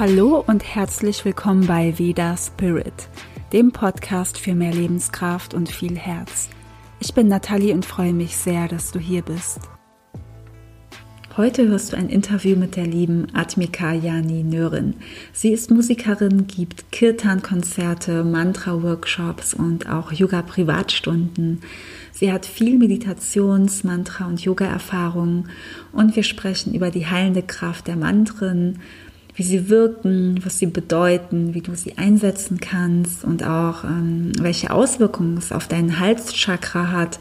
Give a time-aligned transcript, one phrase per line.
[0.00, 3.10] Hallo und herzlich willkommen bei Veda Spirit,
[3.52, 6.48] dem Podcast für mehr Lebenskraft und viel Herz.
[7.00, 9.60] Ich bin Nathalie und freue mich sehr, dass du hier bist.
[11.36, 14.94] Heute hörst du ein Interview mit der lieben Atmika Jani Nörin.
[15.34, 21.60] Sie ist Musikerin, gibt Kirtan-Konzerte, Mantra-Workshops und auch Yoga-Privatstunden.
[22.10, 25.48] Sie hat viel Meditations-, Mantra- und Yoga-Erfahrung
[25.92, 28.78] und wir sprechen über die heilende Kraft der Mantren,
[29.40, 34.70] wie sie wirken, was sie bedeuten, wie du sie einsetzen kannst und auch ähm, welche
[34.70, 37.18] Auswirkungen es auf deinen Halschakra hat.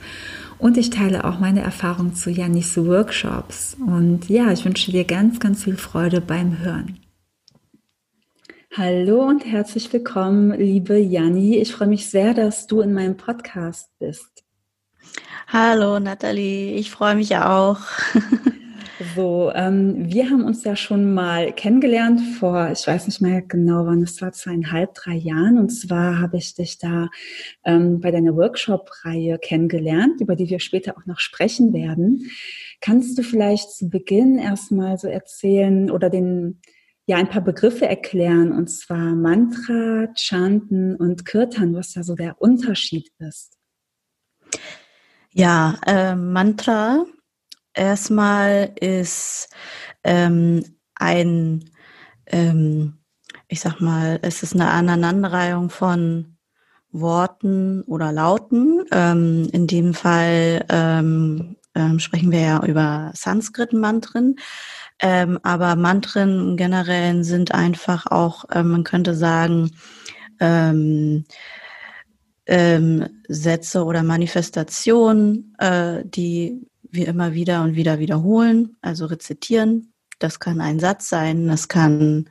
[0.57, 3.77] Und ich teile auch meine Erfahrung zu Janis Workshops.
[3.79, 6.99] Und ja, ich wünsche dir ganz, ganz viel Freude beim Hören.
[8.75, 11.55] Hallo und herzlich willkommen, liebe Janni.
[11.55, 14.43] Ich freue mich sehr, dass du in meinem Podcast bist.
[15.47, 17.79] Hallo Nathalie, ich freue mich auch.
[19.15, 23.85] So, ähm, wir haben uns ja schon mal kennengelernt vor, ich weiß nicht mehr genau
[23.85, 25.57] wann, es war zweieinhalb, drei Jahren.
[25.57, 27.07] Und zwar habe ich dich da
[27.63, 32.29] ähm, bei deiner Workshop-Reihe kennengelernt, über die wir später auch noch sprechen werden.
[32.81, 36.59] Kannst du vielleicht zu Beginn erstmal so erzählen oder den,
[37.05, 42.41] ja, ein paar Begriffe erklären, und zwar Mantra, Chanten und Kirtan, was da so der
[42.41, 43.57] Unterschied ist?
[45.31, 47.05] Ja, äh, Mantra
[47.73, 49.49] erstmal ist
[50.03, 50.63] ähm,
[50.95, 51.69] ein,
[52.27, 52.99] ähm,
[53.47, 56.37] ich sag mal, es ist eine Aneinanderreihung von
[56.91, 58.85] Worten oder Lauten.
[58.91, 64.35] Ähm, in dem Fall ähm, ähm, sprechen wir ja über Sanskrit-Mantren.
[65.01, 69.71] Ähm, aber Mantren generell sind einfach auch, äh, man könnte sagen,
[70.39, 71.25] ähm,
[72.47, 79.93] ähm, Sätze oder Manifestationen, äh, die wir immer wieder und wieder wiederholen, also rezitieren.
[80.19, 82.29] Das kann ein Satz sein, das kann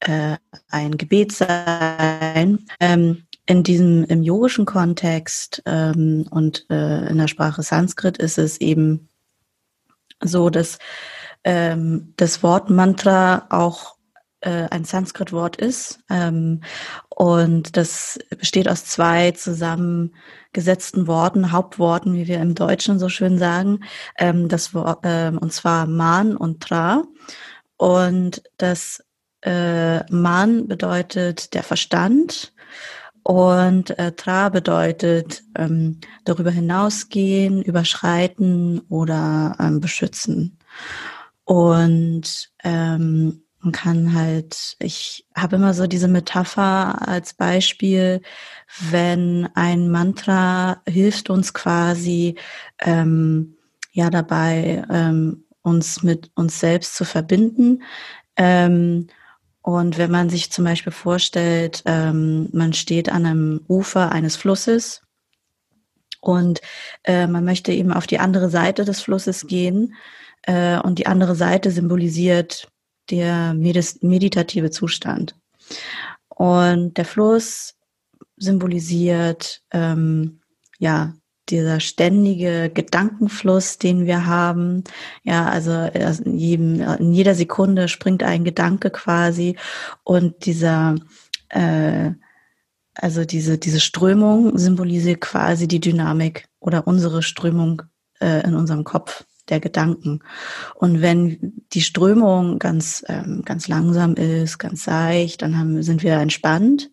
[0.00, 0.36] äh,
[0.70, 2.66] ein Gebet sein.
[2.78, 8.60] Ähm, in diesem im yogischen Kontext ähm, und äh, in der Sprache Sanskrit ist es
[8.60, 9.08] eben
[10.22, 10.78] so, dass
[11.42, 13.96] ähm, das Wort Mantra auch
[14.40, 16.00] äh, ein Sanskrit-Wort ist.
[16.10, 16.62] Ähm,
[17.08, 23.80] und das besteht aus zwei zusammengesetzten Worten, Hauptworten, wie wir im Deutschen so schön sagen.
[24.18, 27.04] Ähm, das Wort, ähm, und zwar Man und Tra.
[27.76, 29.04] Und das
[29.42, 32.52] äh, Man bedeutet der Verstand.
[33.22, 40.58] Und äh, Tra bedeutet ähm, darüber hinausgehen, überschreiten oder ähm, beschützen.
[41.44, 48.22] Und ähm, man kann halt, ich habe immer so diese Metapher als Beispiel,
[48.90, 52.36] wenn ein Mantra hilft uns quasi
[52.78, 53.56] ähm,
[53.92, 57.82] ja dabei, ähm, uns mit uns selbst zu verbinden.
[58.36, 59.08] Ähm,
[59.62, 65.02] und wenn man sich zum Beispiel vorstellt, ähm, man steht an einem Ufer eines Flusses
[66.20, 66.62] und
[67.04, 69.94] äh, man möchte eben auf die andere Seite des Flusses gehen
[70.42, 72.70] äh, und die andere Seite symbolisiert
[73.10, 75.34] der meditative Zustand.
[76.28, 77.74] Und der Fluss
[78.36, 80.40] symbolisiert ähm,
[80.78, 81.14] ja
[81.48, 84.84] dieser ständige Gedankenfluss, den wir haben.
[85.24, 89.56] Ja, also in, jedem, in jeder Sekunde springt ein Gedanke quasi
[90.04, 90.94] und dieser
[91.48, 92.12] äh,
[92.94, 97.82] also diese, diese Strömung symbolisiert quasi die Dynamik oder unsere Strömung
[98.20, 100.20] äh, in unserem Kopf der Gedanken.
[100.74, 106.14] Und wenn die Strömung ganz, ähm, ganz langsam ist, ganz seicht, dann haben, sind wir
[106.14, 106.90] entspannt.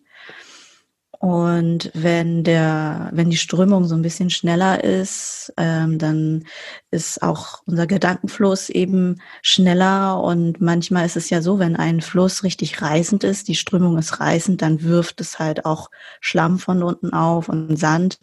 [1.20, 6.44] Und wenn der, wenn die Strömung so ein bisschen schneller ist, ähm, dann
[6.92, 10.22] ist auch unser Gedankenfluss eben schneller.
[10.22, 14.20] Und manchmal ist es ja so, wenn ein Fluss richtig reißend ist, die Strömung ist
[14.20, 18.20] reißend, dann wirft es halt auch Schlamm von unten auf und Sand.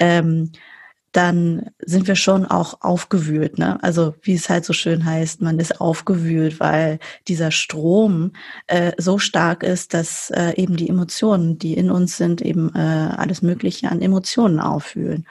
[0.00, 0.50] Ähm,
[1.16, 3.58] dann sind wir schon auch aufgewühlt.
[3.58, 3.82] Ne?
[3.82, 8.32] Also wie es halt so schön heißt, man ist aufgewühlt, weil dieser Strom
[8.66, 12.78] äh, so stark ist, dass äh, eben die Emotionen, die in uns sind, eben äh,
[12.78, 15.26] alles Mögliche an Emotionen auffühlen.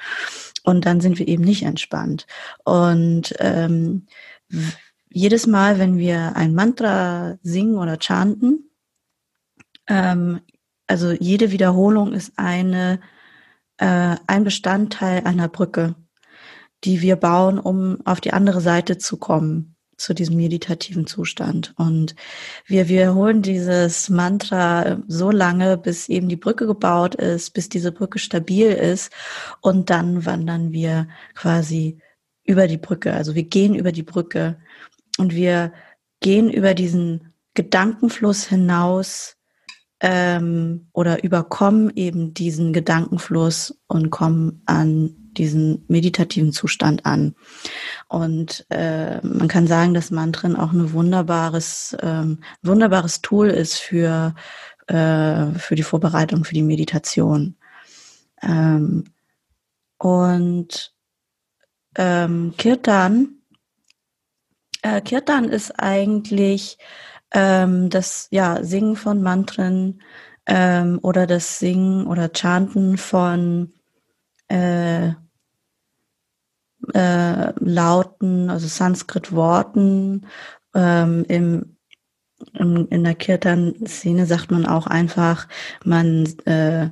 [0.63, 2.25] Und dann sind wir eben nicht entspannt.
[2.63, 4.07] Und ähm,
[5.09, 8.71] jedes Mal, wenn wir ein Mantra singen oder chanten,
[9.87, 10.41] ähm,
[10.87, 12.99] also jede Wiederholung ist eine
[13.77, 15.95] äh, ein Bestandteil einer Brücke,
[16.83, 21.73] die wir bauen, um auf die andere Seite zu kommen, zu diesem meditativen Zustand.
[21.77, 22.15] Und
[22.65, 28.19] wir wiederholen dieses Mantra so lange, bis eben die Brücke gebaut ist, bis diese Brücke
[28.19, 29.11] stabil ist.
[29.61, 31.99] Und dann wandern wir quasi
[32.43, 33.13] über die Brücke.
[33.13, 34.57] Also wir gehen über die Brücke
[35.17, 35.73] und wir
[36.19, 39.34] gehen über diesen Gedankenfluss hinaus
[40.07, 47.33] ähm, oder überkommen eben diesen Gedankenfluss und kommen an diesen meditativen Zustand an.
[48.07, 54.35] Und äh, man kann sagen, dass Mantren auch ein wunderbares, ähm, wunderbares Tool ist für,
[54.85, 57.55] äh, für die Vorbereitung für die Meditation.
[58.43, 59.05] Ähm,
[59.97, 60.93] und
[61.95, 63.39] ähm, Kirtan,
[64.83, 66.77] äh, Kirtan ist eigentlich
[67.35, 70.01] ähm, das ja, Singen von Mantren
[70.47, 73.73] ähm, oder das Singen oder Chanten von
[74.47, 75.09] äh,
[76.93, 80.27] äh, Lauten, also Sanskrit-Worten.
[80.73, 81.75] Ähm, im,
[82.53, 85.47] in der Kirtan-Szene sagt man auch einfach,
[85.83, 86.89] man äh,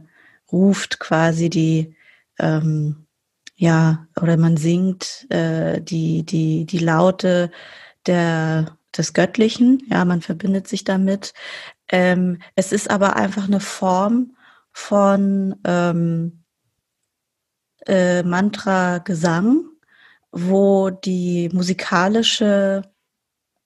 [0.51, 1.95] ruft quasi die,
[2.39, 3.07] ähm,
[3.55, 7.49] ja, oder man singt äh, die, die, die Laute
[8.07, 11.33] der, des Göttlichen, ja, man verbindet sich damit.
[11.89, 14.35] Ähm, es ist aber einfach eine Form
[14.71, 16.43] von ähm,
[17.85, 19.65] äh, Mantra-Gesang,
[20.31, 22.83] wo die musikalische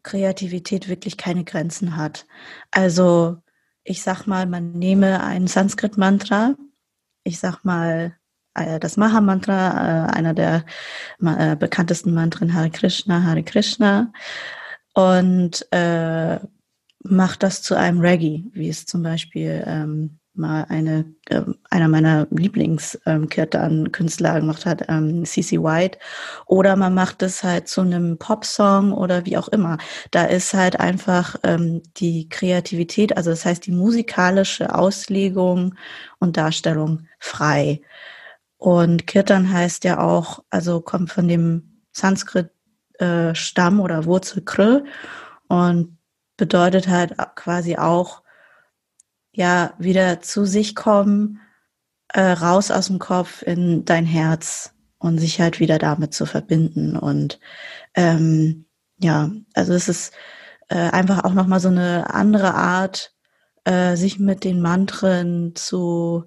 [0.04, 2.26] Kreativität wirklich keine Grenzen hat.
[2.72, 3.38] Also
[3.84, 6.56] ich sag mal, man nehme ein Sanskrit-Mantra,
[7.24, 8.18] ich sag mal
[8.54, 10.66] äh, das Maha-Mantra, äh, einer der
[11.22, 14.12] äh, bekanntesten Mantren Hare Krishna, Hare Krishna
[14.98, 16.40] und äh,
[17.04, 22.26] macht das zu einem Reggae, wie es zum Beispiel ähm, mal eine, äh, einer meiner
[22.32, 26.00] Lieblings-Kirtan-Künstler ähm, gemacht hat, ähm, CC White.
[26.48, 29.78] Oder man macht es halt zu einem Popsong oder wie auch immer.
[30.10, 35.76] Da ist halt einfach ähm, die Kreativität, also das heißt die musikalische Auslegung
[36.18, 37.82] und Darstellung frei.
[38.58, 42.57] Und Kirtan heißt ja auch, also kommt von dem Sanskrit-Stamm
[43.00, 43.34] äh,
[43.80, 44.84] oder Wurzel Kr
[45.48, 45.98] und
[46.38, 48.24] bedeutet halt quasi auch
[49.32, 51.40] ja wieder zu sich kommen,
[52.10, 56.98] äh, raus aus dem Kopf in dein Herz und sich halt wieder damit zu verbinden.
[56.98, 57.40] Und
[57.96, 58.66] ähm,
[58.98, 60.14] ja, also es ist
[60.70, 63.14] äh, einfach auch nochmal so eine andere Art,
[63.66, 66.26] äh, sich mit den Mantren zu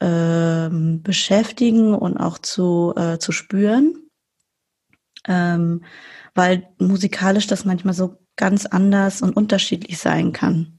[0.00, 4.03] ähm, beschäftigen und auch zu, äh, zu spüren.
[5.26, 5.84] Ähm,
[6.34, 10.78] weil musikalisch das manchmal so ganz anders und unterschiedlich sein kann.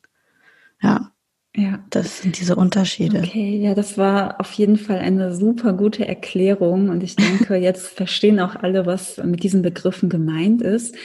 [0.81, 1.11] Ja.
[1.55, 1.79] Ja.
[1.89, 3.19] Das sind diese Unterschiede.
[3.19, 7.87] Okay, ja, das war auf jeden Fall eine super gute Erklärung und ich denke, jetzt
[7.87, 10.95] verstehen auch alle, was mit diesen Begriffen gemeint ist.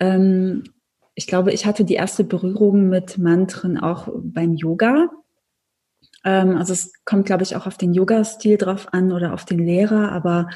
[0.00, 0.64] Ähm,
[1.14, 5.08] ich glaube, ich hatte die erste Berührung mit Mantren auch beim Yoga.
[6.24, 9.58] Ähm, also es kommt, glaube ich, auch auf den Yoga-Stil drauf an oder auf den
[9.58, 10.48] Lehrer, aber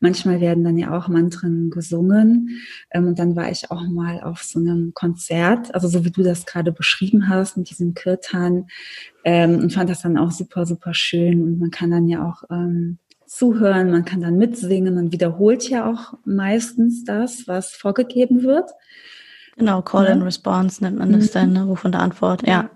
[0.00, 2.60] manchmal werden dann ja auch Mantren gesungen.
[2.90, 6.22] Ähm, und dann war ich auch mal auf so einem Konzert, also so wie du
[6.22, 8.66] das gerade beschrieben hast, mit diesem Kirtan
[9.24, 11.42] ähm, und fand das dann auch super, super schön.
[11.42, 12.44] Und man kann dann ja auch
[13.26, 18.70] zuhören, man kann dann mitsingen, man wiederholt ja auch meistens das, was vorgegeben wird.
[19.56, 20.12] Genau, Call ja.
[20.12, 21.32] and Response nennt man das mhm.
[21.32, 21.64] dann, ne?
[21.64, 22.70] Ruf und Antwort, ja.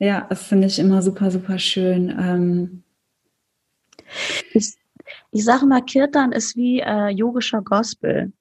[0.00, 2.08] Ja, das finde ich immer super, super schön.
[2.18, 2.82] Ähm
[4.54, 4.74] ich,
[5.30, 8.32] ich sage mal, Kirtan ist wie äh, yogischer Gospel.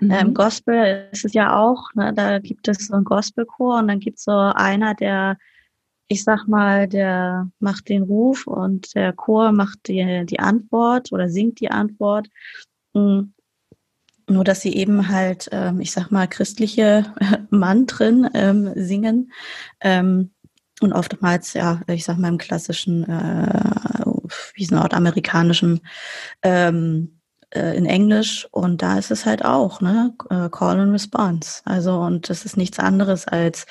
[0.00, 0.10] Mhm.
[0.10, 4.00] Ähm, Gospel ist es ja auch, ne, da gibt es so einen Gospelchor und dann
[4.00, 5.38] gibt es so einer, der,
[6.08, 11.28] ich sag mal, der macht den Ruf und der Chor macht die, die Antwort oder
[11.28, 12.26] singt die Antwort.
[12.92, 13.34] Mhm.
[14.28, 17.14] Nur, dass sie eben halt, ähm, ich sag mal, christliche
[17.50, 19.30] Mantren ähm, singen.
[19.80, 20.33] Ähm,
[20.84, 24.04] und oftmals, ja, ich sag mal im klassischen, äh,
[24.54, 25.80] wie nordamerikanischen,
[26.42, 28.46] ähm, äh, in Englisch.
[28.50, 31.62] Und da ist es halt auch, ne, äh, Call and Response.
[31.64, 33.66] Also, und das ist nichts anderes als,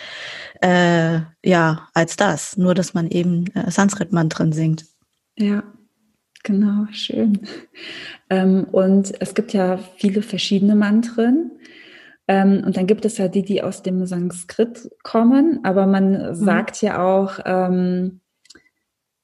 [0.62, 2.58] äh, ja, als das.
[2.58, 4.86] Nur, dass man eben äh, Sanskrit-Mantren singt.
[5.38, 5.64] Ja,
[6.44, 7.42] genau, schön.
[8.30, 11.52] Ähm, und es gibt ja viele verschiedene Mantren.
[12.28, 16.36] Ähm, und dann gibt es ja die, die aus dem Sanskrit kommen, aber man mhm.
[16.36, 18.22] sagt ja auch, ähm,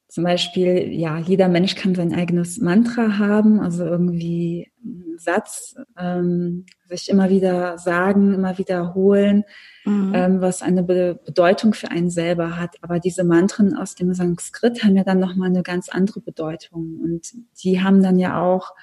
[0.10, 6.66] zum Beispiel, ja, jeder Mensch kann sein eigenes Mantra haben, also irgendwie einen Satz, ähm,
[6.88, 9.44] sich immer wieder sagen, immer wiederholen,
[9.86, 10.12] mhm.
[10.16, 12.78] ähm, was eine Be Bedeutung für einen selber hat.
[12.82, 17.00] Aber diese Mantren aus dem Sanskrit haben ja dann nochmal eine ganz andere Bedeutung.
[17.04, 17.32] Und
[17.64, 18.74] die haben dann ja auch,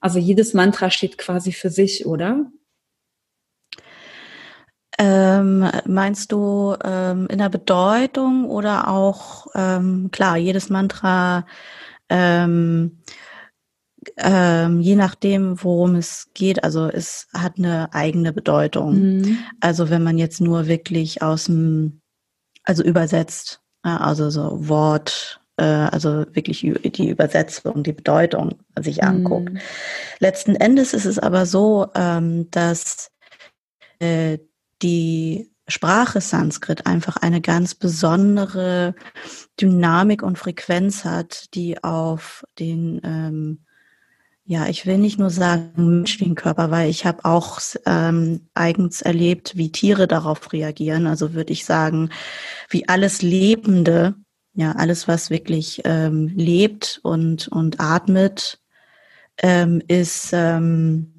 [0.00, 2.50] also jedes Mantra steht quasi für sich, oder?
[4.98, 11.46] Ähm, meinst du ähm, in der Bedeutung oder auch, ähm, klar, jedes Mantra,
[12.08, 12.98] ähm,
[14.16, 19.20] ähm, je nachdem, worum es geht, also es hat eine eigene Bedeutung.
[19.20, 19.38] Mhm.
[19.60, 22.02] Also wenn man jetzt nur wirklich aus dem
[22.64, 29.52] also übersetzt, also so Wort, äh, also wirklich die Übersetzung, die Bedeutung sich anguckt.
[29.52, 29.58] Mm.
[30.20, 33.10] Letzten Endes ist es aber so, ähm, dass
[33.98, 34.38] äh,
[34.82, 38.94] die Sprache Sanskrit einfach eine ganz besondere
[39.60, 43.64] Dynamik und Frequenz hat, die auf den ähm,
[44.44, 49.56] ja, ich will nicht nur sagen menschlichen Körper, weil ich habe auch ähm, eigens erlebt,
[49.56, 51.06] wie Tiere darauf reagieren.
[51.06, 52.10] Also würde ich sagen,
[52.68, 54.14] wie alles Lebende,
[54.54, 58.60] ja, alles, was wirklich ähm, lebt und, und atmet,
[59.38, 61.11] ähm, ist ähm,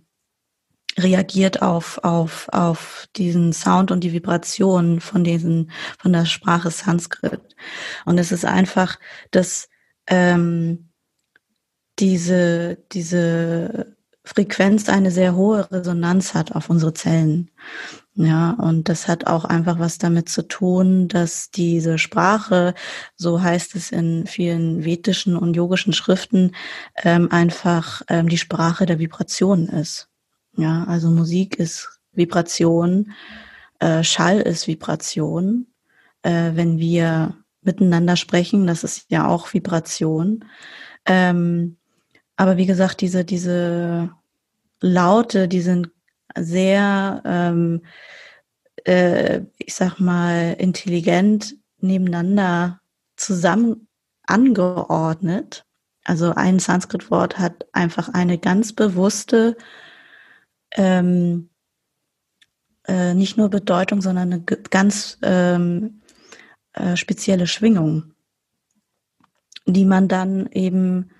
[0.97, 7.41] reagiert auf, auf, auf diesen Sound und die Vibration von diesen, von der Sprache Sanskrit.
[8.05, 8.99] Und es ist einfach
[9.31, 9.69] das,
[10.07, 10.89] ähm,
[11.99, 13.95] diese, diese
[14.25, 17.51] Frequenz eine sehr hohe Resonanz hat auf unsere Zellen.
[18.15, 22.75] Ja, und das hat auch einfach was damit zu tun, dass diese Sprache,
[23.15, 26.55] so heißt es in vielen vedischen und yogischen Schriften,
[27.03, 30.12] ähm, einfach ähm, die Sprache der Vibration ist.
[30.55, 33.11] Ja, also Musik ist Vibration,
[33.79, 35.67] äh, Schall ist Vibration.
[36.21, 40.45] Äh, wenn wir miteinander sprechen, das ist ja auch Vibration.
[41.05, 41.77] Ähm,
[42.35, 44.11] aber wie gesagt, diese, diese
[44.81, 45.89] Laute, die sind
[46.35, 47.81] sehr, ähm,
[48.85, 52.79] äh, ich sag mal, intelligent nebeneinander
[53.15, 53.87] zusammen
[54.25, 55.65] angeordnet.
[56.03, 59.55] Also ein Sanskrit-Wort hat einfach eine ganz bewusste,
[60.75, 61.49] ähm,
[62.87, 66.01] äh, nicht nur Bedeutung, sondern eine ganz ähm,
[66.73, 68.13] äh, spezielle Schwingung,
[69.65, 71.11] die man dann eben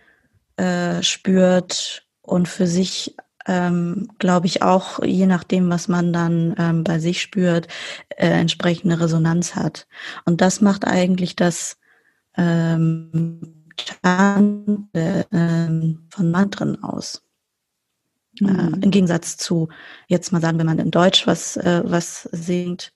[0.57, 6.83] äh, spürt und für sich, ähm, glaube ich, auch je nachdem, was man dann ähm,
[6.83, 7.67] bei sich spürt,
[8.10, 9.88] äh, entsprechende Resonanz hat.
[10.25, 11.77] Und das macht eigentlich das
[12.36, 13.65] ähm,
[14.03, 17.23] äh, von Mantren aus.
[18.40, 18.50] Mhm.
[18.50, 19.70] Äh, Im Gegensatz zu,
[20.08, 22.94] jetzt mal sagen, wenn man in Deutsch was, äh, was singt,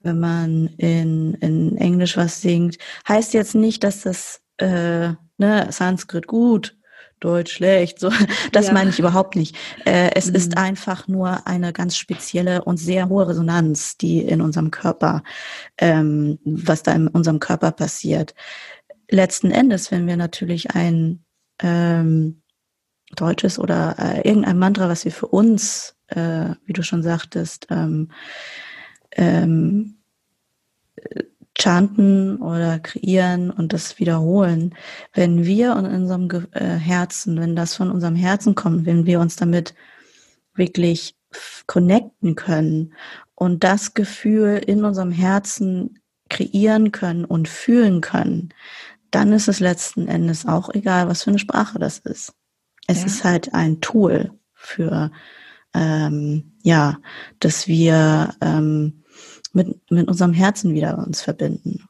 [0.00, 2.78] wenn man in, in Englisch was singt,
[3.08, 6.76] heißt jetzt nicht, dass das äh, ne, Sanskrit gut
[7.20, 7.98] Deutsch schlecht.
[7.98, 8.10] So,
[8.52, 8.72] das ja.
[8.72, 9.56] meine ich überhaupt nicht.
[9.86, 10.34] Äh, es mhm.
[10.34, 15.22] ist einfach nur eine ganz spezielle und sehr hohe Resonanz, die in unserem Körper,
[15.78, 18.34] ähm, was da in unserem Körper passiert.
[19.10, 21.24] Letzten Endes, wenn wir natürlich ein
[21.62, 22.42] ähm,
[23.14, 28.10] deutsches oder äh, irgendein Mantra, was wir für uns, äh, wie du schon sagtest, ähm,
[29.12, 29.96] ähm,
[31.56, 34.74] chanten oder kreieren und das wiederholen,
[35.12, 39.36] wenn wir in unserem äh, Herzen, wenn das von unserem Herzen kommt, wenn wir uns
[39.36, 39.74] damit
[40.54, 41.16] wirklich
[41.66, 42.94] connecten können
[43.34, 48.52] und das Gefühl in unserem Herzen kreieren können und fühlen können,
[49.10, 52.34] dann ist es letzten Endes auch egal, was für eine Sprache das ist.
[52.86, 53.06] Es ja.
[53.06, 55.10] ist halt ein Tool für,
[55.74, 56.98] ähm, ja,
[57.40, 59.04] dass wir ähm,
[59.52, 61.86] mit, mit unserem Herzen wieder uns verbinden.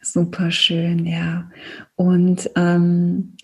[0.00, 1.50] Super schön, ja.
[1.96, 3.36] Und ähm,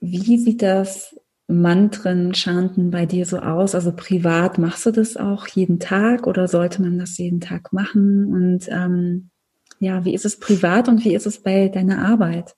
[0.00, 1.16] wie sieht das
[1.48, 3.74] Mantren, Chanten bei dir so aus?
[3.74, 8.26] Also privat machst du das auch jeden Tag oder sollte man das jeden Tag machen?
[8.32, 9.30] Und ähm,
[9.78, 12.56] ja, wie ist es privat und wie ist es bei deiner Arbeit,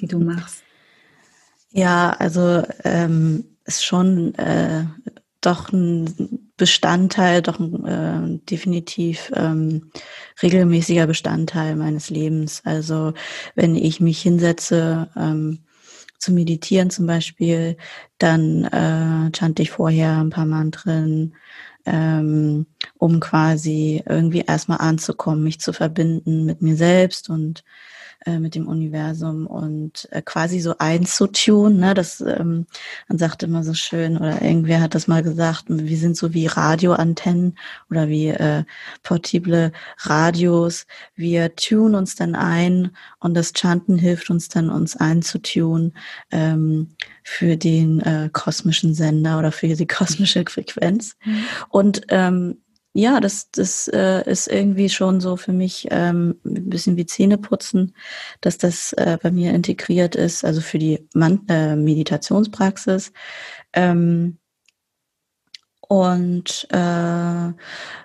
[0.00, 0.62] die du machst?
[1.72, 4.84] Ja, also ähm, ist schon äh,
[5.40, 9.90] doch ein Bestandteil, doch ein äh, definitiv ähm,
[10.42, 12.60] regelmäßiger Bestandteil meines Lebens.
[12.64, 13.14] Also
[13.54, 15.60] wenn ich mich hinsetze ähm,
[16.18, 17.76] zu meditieren zum Beispiel,
[18.18, 21.34] dann äh, chante ich vorher ein paar Mantren,
[21.86, 22.66] ähm,
[22.98, 27.64] um quasi irgendwie erstmal anzukommen, mich zu verbinden mit mir selbst und
[28.26, 31.78] äh, mit dem Universum und äh, quasi so einzutun.
[31.78, 31.94] Ne?
[31.94, 32.66] Das, ähm,
[33.08, 36.46] man sagt immer so schön, oder irgendwer hat das mal gesagt, wir sind so wie
[36.46, 37.56] Radioantennen
[37.90, 38.64] oder wie äh,
[39.02, 40.86] portable Radios.
[41.14, 45.94] Wir tun uns dann ein und das Chanten hilft uns dann, uns einzutun
[46.30, 46.88] ähm,
[47.22, 51.16] für den äh, kosmischen Sender oder für die kosmische Frequenz.
[51.24, 51.44] Mhm.
[51.70, 52.58] Und ähm,
[52.92, 57.94] ja, das, das äh, ist irgendwie schon so für mich ähm, ein bisschen wie Zähneputzen,
[58.40, 63.12] dass das äh, bei mir integriert ist, also für die Man äh, Meditationspraxis.
[63.72, 64.38] Ähm,
[65.88, 66.76] und äh,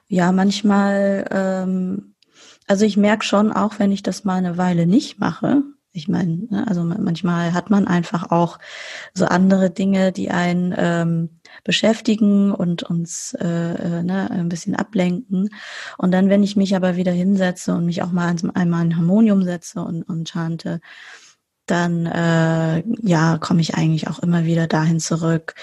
[0.08, 2.16] ja, manchmal, ähm,
[2.68, 5.62] also ich merke schon, auch wenn ich das mal eine Weile nicht mache,
[5.94, 8.60] Ich meine, ne, also manchmal hat man einfach auch
[9.14, 15.50] so andere Dinge, die einen ähm, beschäftigen und uns äh, äh, ne, ein bisschen ablenken.
[15.98, 19.44] Und dann, wenn ich mich aber wieder hinsetze und mich auch mal einmal ein Harmonium
[19.44, 20.82] setze und, und chante,
[21.66, 25.56] dann äh, ja komme ich eigentlich auch immer wieder dahin zurück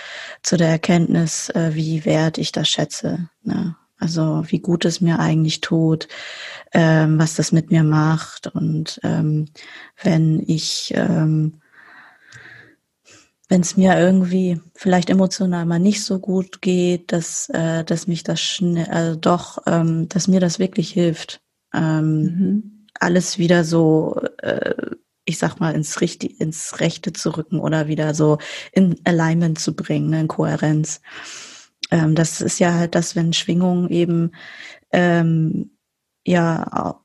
[0.43, 3.29] zu der Erkenntnis, äh, wie wert ich das schätze.
[3.45, 3.77] Ne?
[4.03, 6.09] Also wie gut es mir eigentlich tut,
[6.73, 8.49] ähm, was das mit mir macht.
[8.49, 9.47] Und ähm,
[10.03, 11.62] wenn ich, ähm,
[13.53, 18.23] wenn es mir irgendwie vielleicht emotional mal nicht so gut geht, dass, äh, dass mich
[18.23, 21.43] das schnell, also doch, ähm, dass mir das wirklich hilft,
[21.75, 22.87] ähm, mhm.
[22.99, 24.75] alles wieder so, äh,
[25.27, 28.39] ich sag mal, ins, Richt ins Rechte zu rücken oder wieder so
[28.73, 31.03] in Alignment zu bringen, ne, in Kohärenz
[31.91, 34.33] ähm, das ist ja halt das, wenn Schwingung eben,
[34.93, 35.73] ähm,
[36.27, 37.03] ja,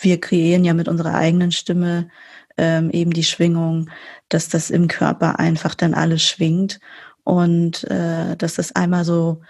[0.00, 2.08] wir kreieren ja mit unserer eigenen Stimme
[2.56, 3.90] ähm, eben die Schwingung,
[4.28, 6.80] dass das im Körper einfach dann alles schwingt
[7.24, 9.40] und äh, dass das einmal so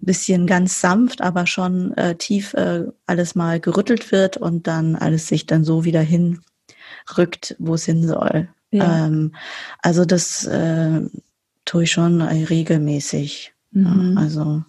[0.00, 4.96] ein bisschen ganz sanft, aber schon äh, tief äh, alles mal gerüttelt wird und dann
[4.96, 8.48] alles sich dann so wieder hinrückt, wo es hin soll.
[8.70, 9.06] Ja.
[9.06, 9.34] Ähm,
[9.82, 11.02] also das äh,
[11.64, 13.54] tue ich schon regelmäßig.
[13.70, 14.18] Mhm.
[14.18, 14.64] Also,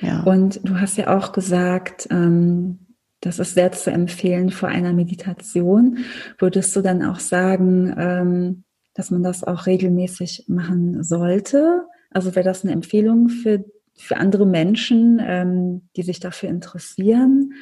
[0.00, 0.22] ja.
[0.22, 2.78] Und du hast ja auch gesagt, ähm,
[3.20, 5.98] das ist sehr zu empfehlen vor einer Meditation.
[6.38, 11.84] Würdest du dann auch sagen, ähm, dass man das auch regelmäßig machen sollte?
[12.10, 17.52] Also wäre das eine Empfehlung für, für andere Menschen, ähm, die sich dafür interessieren?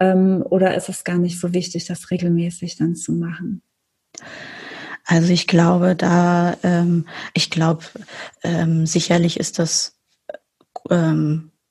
[0.00, 3.62] Ähm, oder ist es gar nicht so wichtig, das regelmäßig dann zu machen?
[5.04, 6.56] Also ich glaube, da,
[7.34, 7.84] ich glaube,
[8.84, 9.98] sicherlich ist das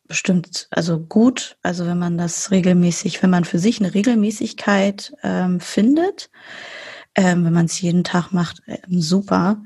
[0.07, 5.59] bestimmt, also gut, also wenn man das regelmäßig, wenn man für sich eine Regelmäßigkeit ähm,
[5.59, 6.29] findet,
[7.15, 9.63] ähm, wenn man es jeden Tag macht, ähm, super.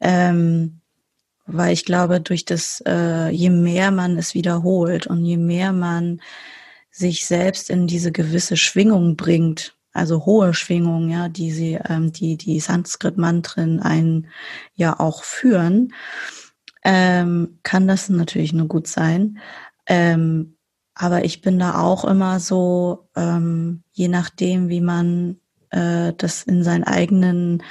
[0.00, 0.80] Ähm,
[1.46, 6.20] weil ich glaube, durch das, äh, je mehr man es wiederholt und je mehr man
[6.90, 12.36] sich selbst in diese gewisse Schwingung bringt, also hohe Schwingungen, ja, die sie, ähm, die
[12.36, 14.28] die Sanskrit-Mantren einen
[14.74, 15.92] ja auch führen,
[16.84, 19.38] ähm, kann das natürlich nur gut sein.
[19.90, 20.56] Ähm,
[20.94, 26.62] aber ich bin da auch immer so, ähm, je nachdem, wie man äh, das in
[26.62, 27.62] seinen eigenen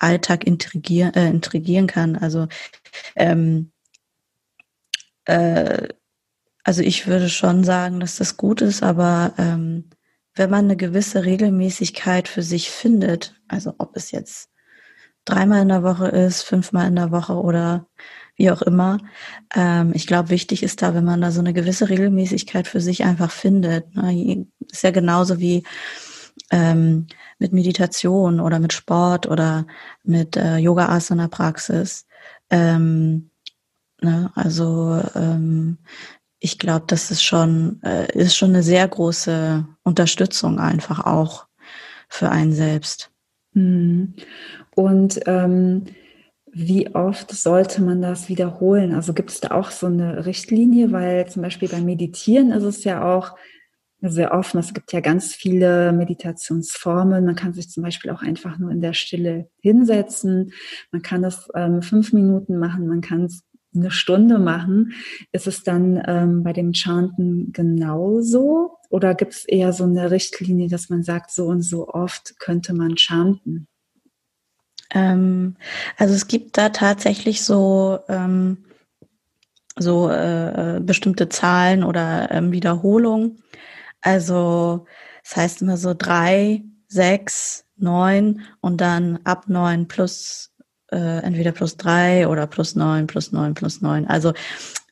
[0.00, 2.16] Alltag integrieren, äh, integrieren kann.
[2.16, 2.48] Also
[3.14, 3.70] ähm,
[5.26, 5.88] äh,
[6.64, 9.90] also ich würde schon sagen, dass das gut ist, aber ähm,
[10.34, 14.50] wenn man eine gewisse Regelmäßigkeit für sich findet, also ob es jetzt
[15.24, 17.86] dreimal in der Woche ist, fünfmal in der Woche oder
[18.38, 18.98] wie auch immer,
[19.54, 23.04] ähm, ich glaube, wichtig ist da, wenn man da so eine gewisse Regelmäßigkeit für sich
[23.04, 23.94] einfach findet.
[23.94, 24.46] Ne?
[24.70, 25.64] Ist ja genauso wie
[26.50, 29.66] ähm, mit Meditation oder mit Sport oder
[30.04, 32.06] mit äh, Yoga-Asana-Praxis.
[32.48, 33.30] Ähm,
[34.00, 34.30] ne?
[34.36, 35.78] Also ähm,
[36.38, 41.48] ich glaube, das ist schon, äh, ist schon eine sehr große Unterstützung einfach auch
[42.08, 43.10] für einen selbst.
[43.52, 44.14] Mhm.
[44.76, 45.86] Und ähm,
[46.52, 48.94] wie oft sollte man das wiederholen?
[48.94, 50.92] Also gibt es da auch so eine Richtlinie?
[50.92, 53.36] Weil zum Beispiel beim Meditieren ist es ja auch
[54.00, 54.58] sehr offen.
[54.58, 57.24] Es gibt ja ganz viele Meditationsformen.
[57.24, 60.52] Man kann sich zum Beispiel auch einfach nur in der Stille hinsetzen.
[60.92, 62.86] Man kann das ähm, fünf Minuten machen.
[62.86, 63.42] Man kann es
[63.74, 64.92] eine Stunde machen,
[65.32, 68.78] ist es dann ähm, bei dem Chanten genauso?
[68.90, 72.74] Oder gibt es eher so eine Richtlinie, dass man sagt, so und so oft könnte
[72.74, 73.68] man chanten?
[74.90, 75.56] Ähm,
[75.96, 78.64] also es gibt da tatsächlich so, ähm,
[79.76, 83.42] so äh, äh bestimmte Zahlen oder ähm, Wiederholungen.
[84.00, 84.86] Also
[85.22, 90.52] das heißt immer so drei, sechs, neun und dann ab neun plus
[90.90, 94.06] äh, entweder plus drei oder plus neun, plus neun, plus neun.
[94.06, 94.32] Also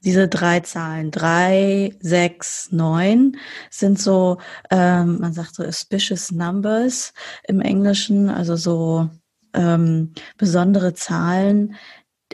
[0.05, 3.37] diese drei Zahlen, drei, sechs, neun,
[3.71, 4.39] sind so,
[4.71, 7.13] ähm, man sagt so auspicious numbers
[7.49, 9.09] im Englischen, also so
[9.57, 11.75] ähm, besondere Zahlen,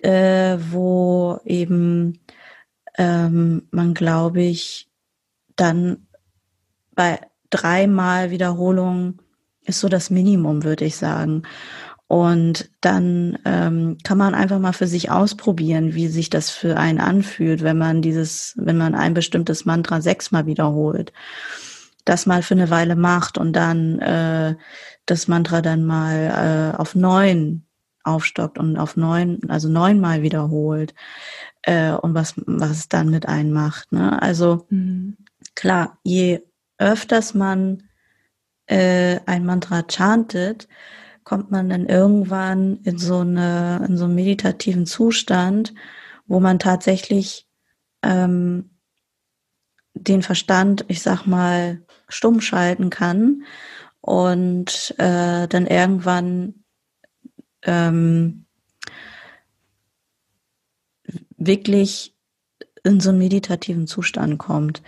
[0.03, 2.19] äh, wo eben
[2.99, 4.91] ähm, man, glaube ich,
[5.57, 6.07] dann
[6.95, 9.21] bei dreimal Wiederholung
[9.65, 11.43] ist so das Minimum, würde ich sagen.
[12.09, 17.01] Und dann ähm, kann man einfach mal für sich ausprobieren, wie sich das für einen
[17.01, 21.13] anfühlt, wenn man dieses, wenn man ein bestimmtes Mantra sechsmal wiederholt.
[22.05, 24.57] Das mal für eine Weile macht und dann äh,
[25.07, 27.67] das Mantra dann mal äh, auf neun
[28.05, 30.95] aufstockt und auf neun, also neunmal wiederholt
[31.62, 33.93] äh, und was, was es dann mit einem macht.
[33.93, 34.21] Ne?
[34.21, 35.17] Also mhm.
[35.55, 36.41] klar, je
[36.79, 37.85] öfters man
[38.67, 40.69] äh, ein Mantra chantet,
[41.25, 45.73] kommt man dann irgendwann in so eine, in so einen meditativen Zustand,
[46.27, 47.47] wo man tatsächlich
[48.03, 48.71] ähm,
[49.95, 53.45] den Verstand, ich sag mal, stumm schalten kann
[54.03, 56.65] und äh, dann irgendwann
[57.62, 58.47] ähm,
[61.37, 62.15] wirklich
[62.85, 64.83] in so einen meditativen Zustand kommt.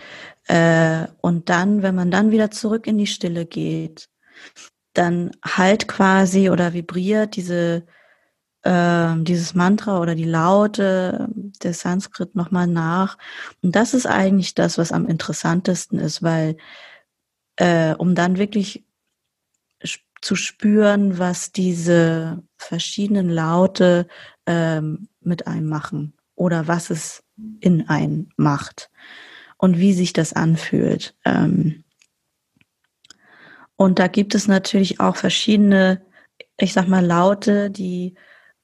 [0.47, 4.09] Äh, und dann, wenn man dann wieder zurück in die Stille geht,
[4.93, 7.85] dann halt quasi oder vibriert diese
[8.63, 11.29] äh, dieses Mantra oder die Laute
[11.63, 13.17] des Sanskrit nochmal nach.
[13.61, 16.57] Und das ist eigentlich das, was am interessantesten ist, weil
[17.57, 18.85] äh, um dann wirklich
[20.25, 24.07] zu spüren, was diese verschiedenen Laute
[24.47, 27.23] ähm, mit einem machen oder was es
[27.59, 28.89] in einen macht
[29.57, 31.15] und wie sich das anfühlt.
[31.25, 31.83] Ähm,
[33.75, 36.03] und da gibt es natürlich auch verschiedene,
[36.57, 38.15] ich sag mal, Laute, die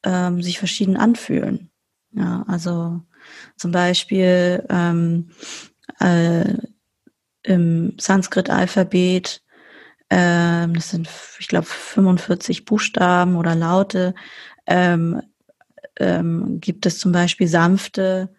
[0.02, 1.70] ähm, sich verschieden anfühlen.
[2.12, 3.02] Ja, also
[3.56, 5.30] zum Beispiel ähm,
[6.00, 6.56] äh,
[7.44, 9.44] im Sanskrit-Alphabet,
[10.12, 14.14] äh, das sind, ich glaube, 45 Buchstaben oder Laute,
[14.68, 15.22] ähm,
[15.98, 18.30] ähm, gibt es zum Beispiel sanfte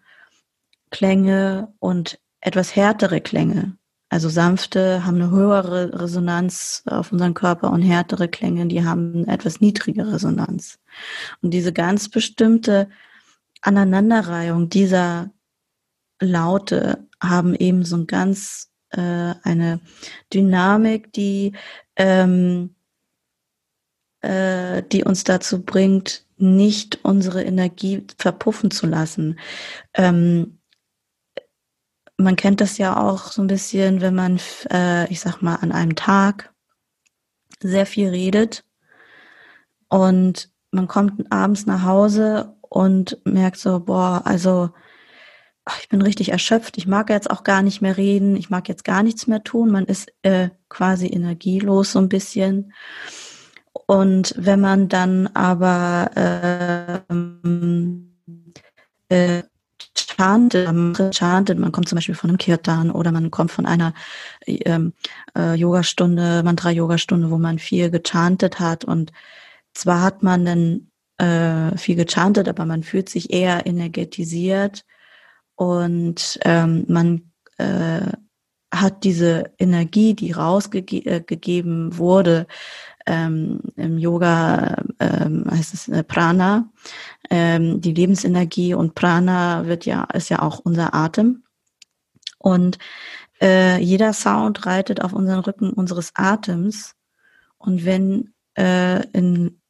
[0.91, 3.75] Klänge und etwas härtere Klänge.
[4.09, 9.33] Also sanfte haben eine höhere Resonanz auf unseren Körper und härtere Klänge, die haben eine
[9.33, 10.77] etwas niedrige Resonanz.
[11.41, 12.87] Und diese ganz bestimmte
[13.61, 15.31] Aneinanderreihung dieser
[16.21, 19.79] Laute haben eben so ein ganz äh, eine
[20.33, 21.53] Dynamik, die
[21.95, 22.75] ähm,
[24.23, 29.39] äh, die uns dazu bringt, nicht unsere Energie verpuffen zu lassen.
[29.93, 30.59] Ähm,
[32.17, 34.39] man kennt das ja auch so ein bisschen, wenn man,
[34.71, 36.53] äh, ich sag mal, an einem Tag
[37.59, 38.63] sehr viel redet
[39.89, 44.71] und man kommt abends nach Hause und merkt so, boah, also
[45.65, 48.67] ach, ich bin richtig erschöpft, ich mag jetzt auch gar nicht mehr reden, ich mag
[48.67, 52.73] jetzt gar nichts mehr tun, man ist äh, quasi energielos so ein bisschen.
[53.85, 57.13] Und wenn man dann aber äh,
[59.09, 59.43] äh,
[59.95, 63.93] chantet, chantet, man kommt zum Beispiel von einem Kirtan oder man kommt von einer
[64.45, 64.93] ähm,
[65.37, 68.85] äh, Yogastunde, Mantra-Yogastunde, wo man viel gechantet hat.
[68.85, 69.11] Und
[69.73, 74.85] zwar hat man dann äh, viel gechantet, aber man fühlt sich eher energetisiert
[75.63, 78.11] und ähm, man äh,
[78.73, 82.47] hat diese Energie, die rausgegeben äh, wurde,
[83.05, 86.69] ähm, im Yoga ähm, heißt es äh, Prana,
[87.29, 91.43] ähm, die Lebensenergie und Prana wird ja, ist ja auch unser Atem.
[92.39, 92.77] Und
[93.41, 96.95] äh, jeder Sound reitet auf unseren Rücken unseres Atems.
[97.57, 99.61] Und wenn äh, in,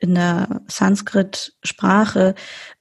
[0.00, 2.34] in der Sanskrit-Sprache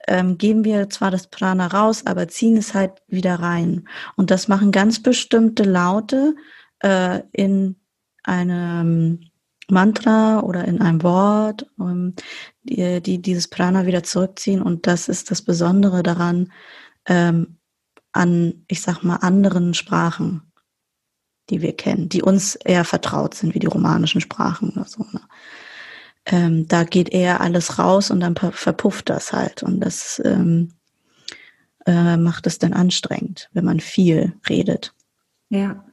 [0.07, 3.87] ähm, geben wir zwar das Prana raus, aber ziehen es halt wieder rein.
[4.15, 6.35] Und das machen ganz bestimmte Laute
[6.79, 7.77] äh, in
[8.23, 9.21] einem
[9.69, 12.13] Mantra oder in einem Wort, um,
[12.63, 14.61] die, die dieses Prana wieder zurückziehen.
[14.61, 16.51] Und das ist das Besondere daran,
[17.05, 17.57] ähm,
[18.11, 20.51] an, ich sag mal, anderen Sprachen,
[21.49, 25.05] die wir kennen, die uns eher vertraut sind, wie die romanischen Sprachen oder so.
[25.11, 25.21] Ne?
[26.27, 29.63] Ähm, da geht eher alles raus und dann verpufft das halt.
[29.63, 30.73] Und das ähm,
[31.85, 34.93] äh, macht es dann anstrengend, wenn man viel redet.
[35.49, 35.85] Ja,